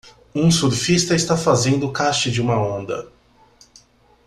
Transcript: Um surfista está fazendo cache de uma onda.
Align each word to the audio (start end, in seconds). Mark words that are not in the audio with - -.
Um 0.33 0.49
surfista 0.49 1.13
está 1.13 1.37
fazendo 1.37 1.91
cache 1.91 2.31
de 2.31 2.41
uma 2.41 2.57
onda. 2.59 3.07